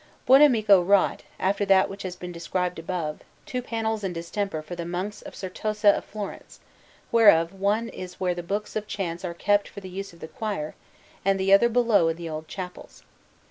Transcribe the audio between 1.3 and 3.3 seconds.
after that which has been described above,